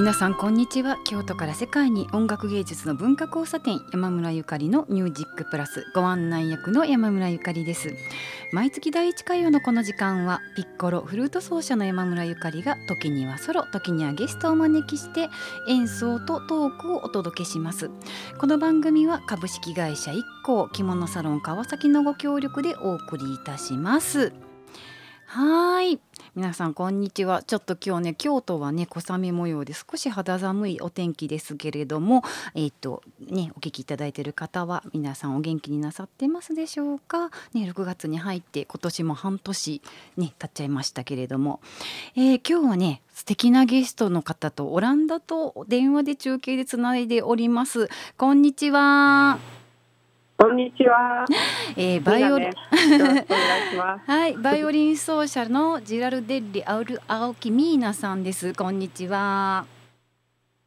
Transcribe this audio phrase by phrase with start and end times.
[0.00, 0.96] 皆さんこんにちは。
[1.04, 7.92] 京都から世界に音楽芸術の文化交差点山村ゆかりのミュージックプラスご案内役の山村ゆかりです。
[8.50, 15.28] 毎月第一火曜のこの時間はピッコロフルート奏者の山村ゆかりが時にはソロ時にはゲストをお招きして
[15.68, 17.90] 演奏とトークをお届けします。
[18.38, 24.32] この番組は株式会社一行着物サロン川崎のご協力でお送りいたします。
[25.26, 26.00] はい。
[26.36, 27.42] 皆さんこんにちは。
[27.42, 32.22] ちょっと今日ね京都はね小雨模様で少し肌寒いお天気ですけれども
[32.54, 37.30] えっ、とねお聞きいただいている方は皆さんお元気になさってますでしょうか？
[37.52, 39.82] ね6月に入って今年も半年
[40.16, 41.60] ね経っちゃいましたけれども、
[42.14, 47.88] えー、今日はね素敵なゲストの方とオランダと電話で中継でつないでおります。
[48.16, 49.59] こんにちは。
[50.42, 51.26] こんにちは。
[51.76, 52.50] えー、バイオリン。
[54.06, 58.54] はい、バイオリン奏者のジラルデッリアウル青木ミーナさんです。
[58.54, 59.66] こんにちは。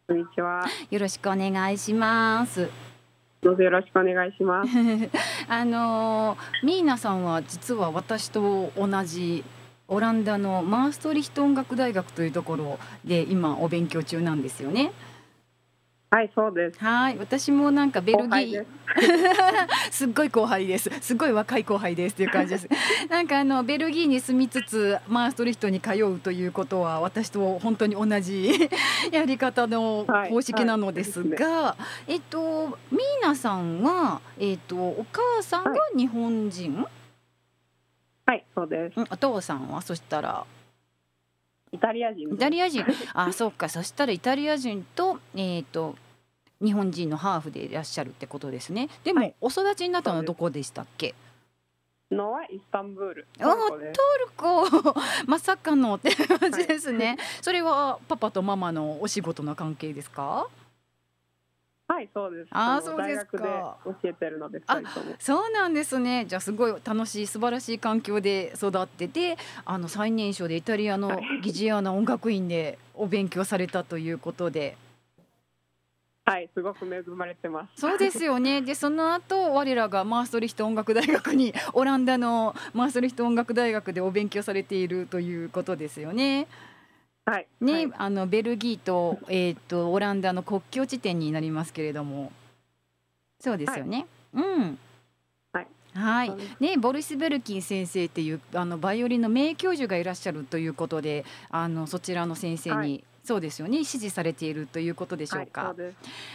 [0.07, 0.63] こんにちは。
[0.91, 2.69] よろしくお願いします。
[3.41, 4.69] どうぞよろしくお願いします。
[5.49, 9.43] あのミーナさんは実は私と同じ
[9.87, 14.91] オランダのマーストリヒト音楽大学というところで今お勉強中なんですよね。
[16.13, 16.77] はいそうです。
[16.79, 18.65] はい私もなんかベルギー。
[19.89, 20.05] す。
[20.05, 20.91] っごい後輩です。
[21.01, 22.69] すごい若い後輩ですっていう感じです。
[23.09, 28.69] なんかあのベルギーに住みつつマーストリヒトに通うということは私と本当に同じ
[29.11, 31.77] やり方の方式なのですが、はいは
[32.09, 36.85] い、えっとミーナさんはえっとお母さんが日本人、はい、
[38.27, 38.99] はい、そうです。
[38.99, 39.81] お父さんは？
[39.81, 40.45] そしたら。
[41.71, 42.85] イタリア人イタリア人。
[43.15, 43.67] あそうか。
[43.67, 45.95] そしたらイタリア人とえっ、ー、と
[46.61, 48.89] 日本人のハーフでいらっしゃるってことですね。
[49.03, 51.15] でも、はい、お育ちになったのはどこでしたっけ？
[52.11, 53.27] のはイスタンブール。
[53.39, 53.57] トル
[54.37, 54.95] コ。
[55.25, 60.47] まさかのって感じですね、はい、それはパパとママのお仕事の関係ですか？
[61.85, 62.47] はいそうです。
[62.51, 63.77] あそうですか。
[63.83, 64.79] 教えてるのであ
[65.19, 66.25] そうなんですね。
[66.27, 74.77] じゃあすごい楽しい素晴らしい環境で育っててあの最年少でイタリアのギジアナ音楽院でお勉強されたということで。
[76.25, 77.81] はい、すごく恵まれてます。
[77.81, 78.61] そうですよね。
[78.63, 86.47] で、その後、我らがマーストリヒト音楽大学に、オランダのマーストリヒト音楽大学でお勉強されているということですよね。
[87.25, 92.31] はい、ね、はい、あのベルギーとえっ、ー、とオランダの国境地点になりますけれども、
[93.39, 94.05] そうですよね。
[94.33, 94.79] はい、うん。
[95.53, 95.67] はい。
[95.93, 105.73] はい、ね、ボルスベルキン先生っていうあのバイオリンの名教授がいらっしゃるということで、あのそちらの先生にそうですよね支持されているということでしょうか。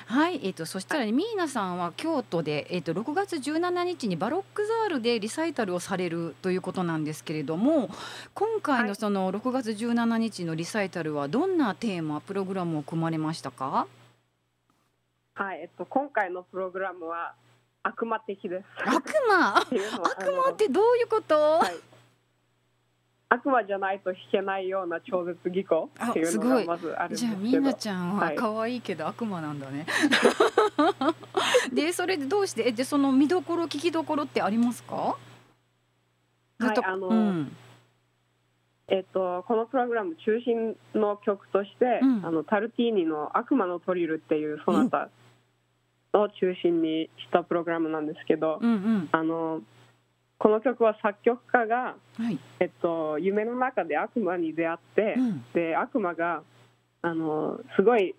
[0.07, 7.91] はい、えっ、ー、とそしたら、ね、ミーナさんは京都でえっ、ー、と6月17日にバロックザールでリサイタルをされるということなんですけれども、
[8.33, 13.87] 今回のその6月17日のリサイタルはどんなテーマプログラムを組まれましたか？
[15.35, 17.35] はい、えっと今回のプログラムは
[17.83, 18.65] 悪魔的です。
[18.87, 19.59] 悪魔？
[19.59, 21.35] 悪魔ってどういうこと？
[21.35, 21.75] はい
[23.31, 27.37] 悪魔じゃないと弾けないような超絶技巧っていうのがまずあるんですけど。
[27.47, 29.87] じゃあみなちゃんは可愛いけど悪魔なんだね、
[30.77, 31.15] は
[31.71, 32.73] い、でそれでどうして？
[32.73, 34.95] でその見どころ聞きどころってありますか？
[34.97, 35.17] は
[36.75, 37.57] いあの、うん、
[38.89, 45.11] えっと、このプログラム中心の曲として、うん、あのタルティーニの「悪魔のトリル」っていうソナタ
[46.15, 49.61] を中心にしたプログラムなんですけど、うんうん、あの
[50.39, 56.43] この曲は作曲家が、はい、えっと、夢の中で悪魔に出会って、うん、で悪魔が
[57.03, 58.15] あのすごい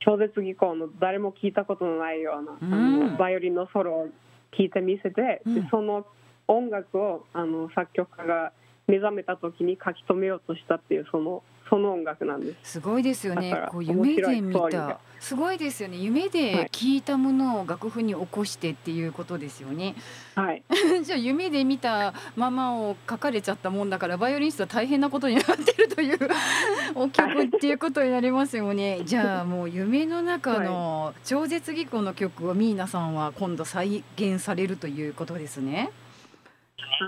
[0.00, 4.08] 超絶技巧の誰も聞いたことのないような、うん、あのバイオリンのソロを
[4.56, 6.06] 聴いてみせて、うん、でその
[6.48, 8.52] 音楽をあの作曲家が
[8.86, 12.72] 目覚めた時に書き留めようとしたっていうそのその音楽なんです。
[12.72, 13.66] すごいですよね。
[13.70, 14.98] こう夢で見た。
[15.24, 15.96] すごいですよね。
[15.96, 19.94] 夢で聞いたものを楽譜に起こしてっていうことですよね。
[20.34, 20.62] はい。
[21.02, 26.18] じゃあ夢で見たままを書かれちゃったもんだからバイオリンストは大変なことになってるという
[26.94, 29.00] お曲っていうことになりますよね。
[29.04, 35.90] じゃあもう夢の中の 超絶技巧の曲をミーナさんは今度再現されるということですね。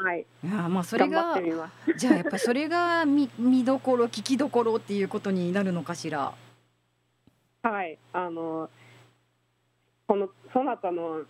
[0.04, 0.26] はい。
[0.44, 1.40] いやまあそれが
[1.96, 6.32] じゃあやっぱそれが見見どころ聞きどころっていうことになるのかしら？
[7.62, 8.70] はいあの
[10.06, 11.22] このソナタの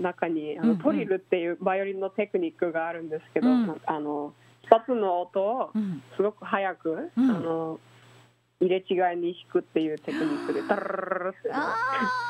[0.00, 4.32] 中にあの、トリルっていうバイオリンのテクニックがあるんですけど、うん、あの
[4.70, 5.70] 2つの音を
[6.16, 7.78] すごく早く、うん、あの
[8.60, 11.76] 入れ違いに弾くっていうテクニックでダラララってあ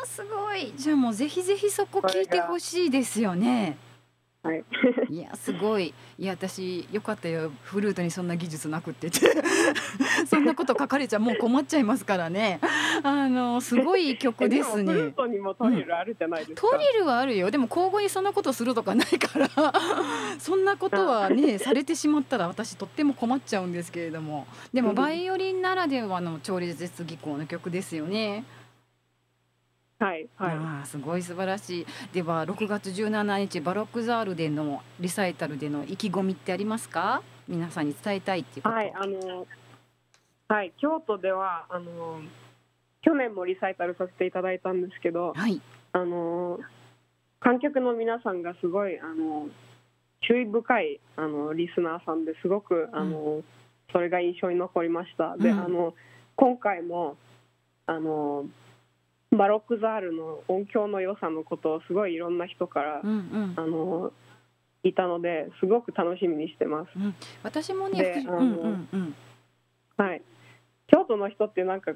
[0.05, 3.79] ーすごいじゃあもうぜひぜひそこ聞いてほしいですよね。
[4.45, 4.63] はい、
[5.09, 5.95] いやすごい。
[6.19, 7.51] いや私よかったよ。
[7.63, 9.09] フルートにそんな技術なくって。
[10.29, 12.61] そんなこと書かれちゃもう困っちゃいますからね。
[13.03, 14.93] あのすごい曲ですね。
[14.93, 17.51] フルートにもトリルあるじゃないですか、うん、トリルはあるよ。
[17.51, 19.49] でも交互にそんなことするとかないから。
[20.39, 24.47] そんなことはねされてしまったら私とっても困っちゃうんですけれども。
[24.75, 28.45] でもバイオリンならではの超絶技巧の曲ですよね。
[29.99, 31.87] はいはい、あすごい素晴らしい。
[32.13, 37.23] では6月17日バロックザールでのリサイタルでの意気込みってありますか？
[37.49, 38.75] 皆さんに伝えたいっていうこと。
[38.75, 39.47] はいあの
[40.49, 42.21] はい京都ではあの
[43.03, 45.61] 去年もリサイタルさせていただいたんですけど、はい、
[45.93, 46.59] あの
[47.41, 49.49] 観客の皆さんがすごいあの
[50.27, 53.45] 注意深いあのリスナーさんですごくあの、うん、
[53.93, 55.37] それが印象に残りました。
[55.37, 55.95] で、うん、あの
[56.37, 57.17] 今回も
[57.87, 58.47] あの
[59.37, 64.13] バロックザールの音響の良さのことをすごいいろんな人から、うんうん、あの
[64.83, 66.91] いたのですごく楽しみにしてます。
[66.97, 69.15] うん、私もね、うんうんうん、
[69.97, 70.23] はい、
[70.89, 71.93] 京都の人ってなんか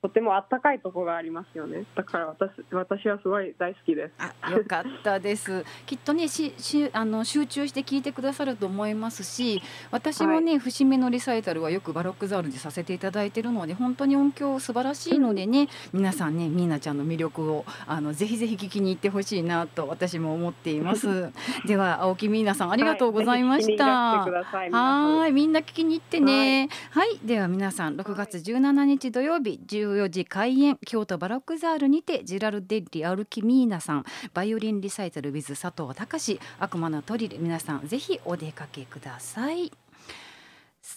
[0.00, 1.84] とてもあったかいところがありますよね。
[1.96, 4.12] だから私私はすごい大好きです。
[4.18, 5.64] あよかったです。
[5.86, 9.60] きっとねししあの集中して聞いてくださると思いますし
[9.90, 21.32] 私もね、はい、節目のリサイタルはよくバロックザールでさせていただいているので本当に音響素晴らしいのでね、うん、皆さんねミーナちゃんの魅力をあのぜひぜひ聞きに行ってほしいなと私も思っています。
[21.66, 23.84] では青木ミーナさんありがとうございました、
[24.22, 34.04] はい、はいみんな聞きに行ってね、はい、はい、では皆さん6月17日土曜日10 14時開演京都バロックザールにてジラルデッリアルキミーナさん
[34.34, 39.72] バイオリンリサイタル with 佐藤隆悪魔のトリル皆さんぜひお出かけください。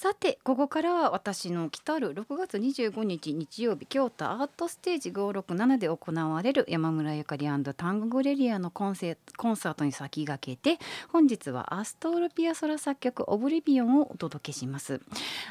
[0.02, 15.02] さてここからは私の来たる6月25日日曜日京都アートステージ567で行われる山村ゆかりタングレリアのコンセコンサートに先駆けて本日はアストール・ピアソラ作曲「オブリビオン」をお届けします。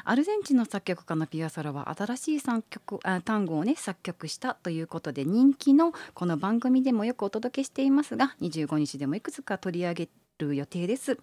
[0.03, 11.17] アルゼンチンの作曲家のピアソラは新しい作曲あ単語をね作曲したということで人気のこの番組でもよくお届けしていますが25日でもいくつか取り上げてる予定です。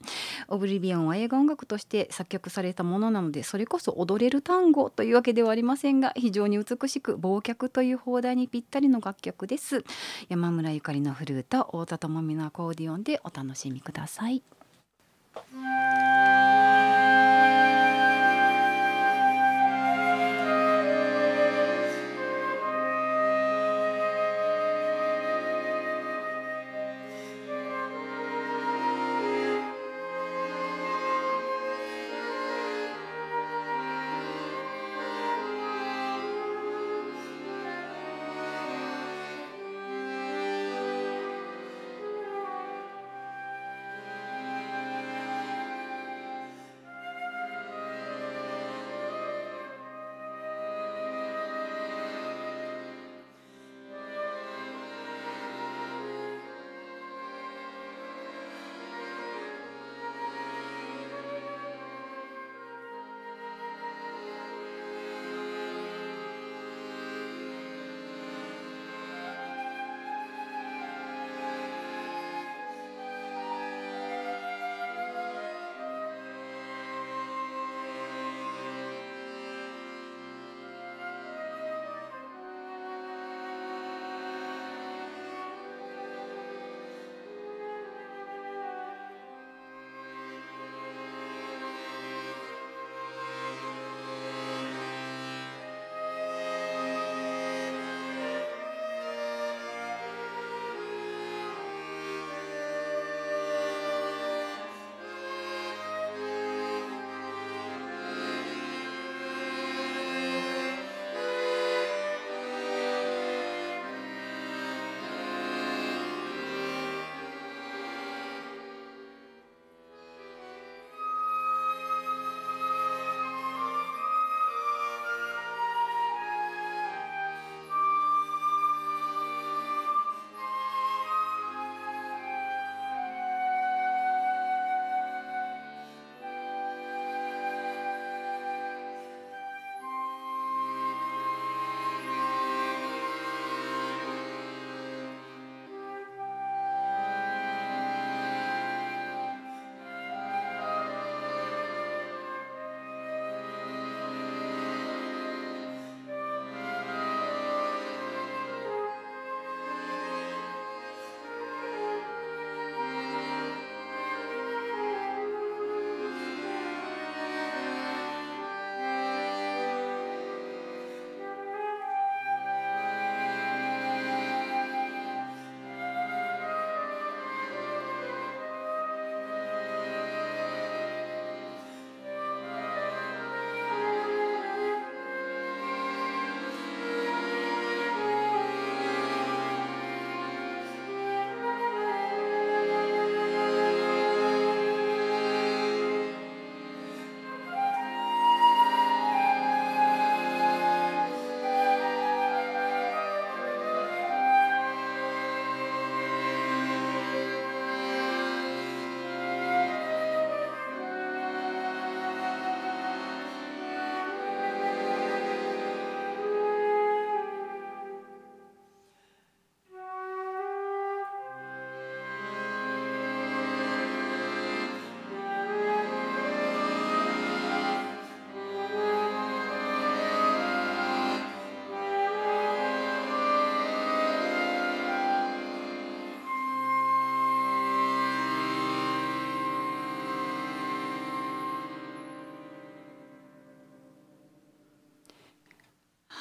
[0.48, 9.84] オブリビオンは映画音楽として作曲されたものなのでそれこそ踊れる単語というわけではありませんが非常に美しく忘却という放題にぴったりの楽曲です。
[10.28, 14.42] 山村ゆかりのフルート太田智美のアコーディオンでお楽しみください。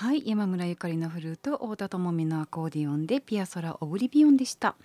[0.07, 4.77] はい山村ゆかりのフルート太田智美のアコーディオンでピアソラオブリビオンでした。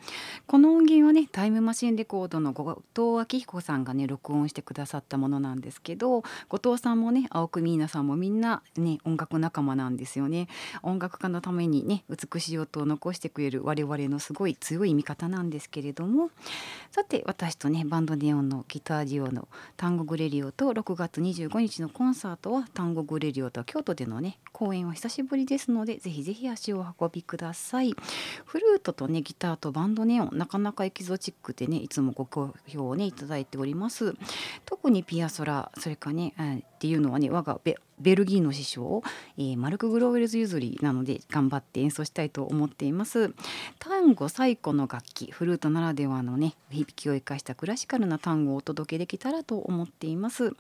[0.49, 10.49] この音源はねタイムマシンレコードの後藤明彦さんがね録音してくださったものなんですけど後藤さんもね青久美奈さんもみんなね音楽仲間なんですよね。
[10.83, 16.31] 音楽家のためにね美しい音を残してくれる我々のすごい強い味方なんですけれども。
[16.91, 27.95] さて私とねバンドネオンのギターデュオの単語グレリオと6月25日のコンサートは単語グレリオと京都でのね公演は久ししぶりですのでぜひぜひ足を運びください。
[28.45, 34.15] フルートとねギターとバンドネオンなかなかエキゾチックでねいつもご好評をねいただいております。
[34.65, 39.03] 特にピアソラそれかね、えー、っていうのはね我がベベルギーの師匠、
[39.39, 43.33] えー、マルク・グローウェルズ譲りなので頑張って演奏したいと思っています。
[43.79, 50.55] 単語最古の楽器フルートならではのね響きを生かしたクラシカルな単語をお届けできたらと思っています。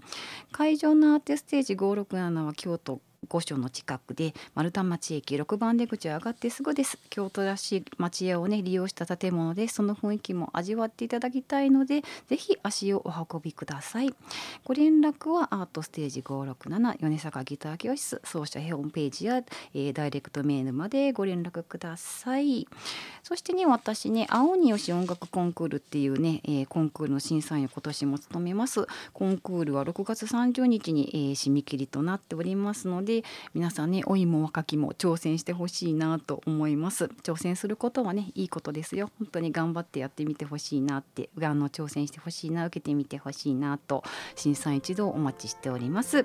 [0.53, 6.99] 会場のアーティステージ567は京都御所の近くで丸太町駅6番出口を上がってすぐです。
[7.11, 14.15] 京都らしい町屋をね利用した建物でその雰囲気も味わっていただきたいのでぜひ足をお運びください。
[14.65, 19.43] ご連絡はアートステージ567米坂ギター教室奏者ホームページや、
[19.75, 22.67] えー、ダイレクトメールまでご連絡ください。
[23.23, 28.87] そしてね私ね青によし音楽コンクールっていうね、えー、コンクールの審査員を今年も務めます。
[29.13, 37.05] コンクールは6月30日に、えー、締め切りとなっておりますのでで皆さんね老いも若きも挑戦してほしいなと思います。
[37.23, 39.11] 挑戦することはねいいことですよ。
[39.19, 44.03] 本当に頑張ってやってみてほしいなってあの挑戦してほしいな受けてみてほしいなと
[44.35, 46.25] 審査一同お待ちしております。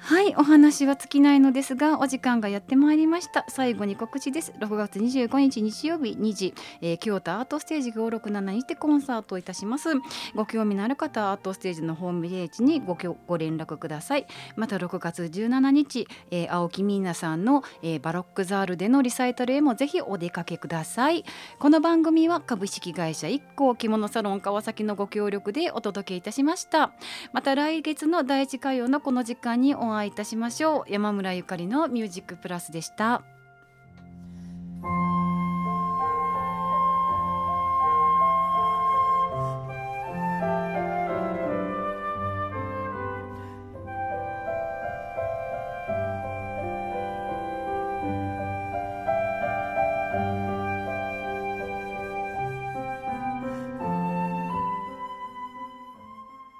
[0.00, 3.44] はいお話は尽きないのですがお時間がやってまいりました。
[3.48, 4.52] 最後に告知です。
[4.58, 9.90] 6月25日日曜日2時、えー、京都アートステージ567にてコンサートをいたします。
[10.34, 14.26] ご興味のある方アートステージのホームページにごご連絡ください。
[14.56, 21.24] また6月17日、えー、青木みーなさんの、えー、バロックザールでのリサイタルへもぜひお出かけください。
[21.58, 26.92] この番組は株式会社一行着物サロン川崎のご協力でお届けいたしました。
[27.32, 33.22] また来月の第一火曜のこの時間にお会いいたしましょう山村ゆかりのミュージックプラスでした。